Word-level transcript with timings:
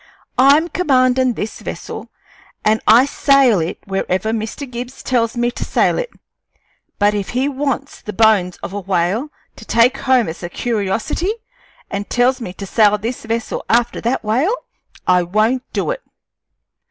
I'm 0.39 0.67
commandin' 0.67 1.33
this 1.33 1.59
vessel, 1.59 2.09
and 2.65 2.81
I 2.87 3.05
sail 3.05 3.59
it 3.59 3.77
wherever 3.85 4.31
Mr. 4.31 4.67
Gibbs 4.67 5.03
tells 5.03 5.37
me 5.37 5.51
to 5.51 5.63
sail 5.63 5.99
it; 5.99 6.09
but 6.97 7.13
if 7.13 7.29
he 7.29 7.47
wants 7.47 8.01
the 8.01 8.11
bones 8.11 8.57
of 8.63 8.73
a 8.73 8.79
whale 8.79 9.29
to 9.57 9.63
take 9.63 9.97
home 9.97 10.27
as 10.27 10.41
a 10.41 10.49
curiosity, 10.49 11.31
an' 11.91 12.05
tells 12.05 12.41
me 12.41 12.51
to 12.53 12.65
sail 12.65 12.97
this 12.97 13.25
vessel 13.25 13.63
after 13.69 14.01
that 14.01 14.23
whale, 14.23 14.55
I 15.05 15.21
won't 15.21 15.71
do 15.71 15.91
it." 15.91 16.01